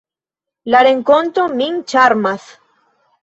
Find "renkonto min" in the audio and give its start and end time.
0.87-1.77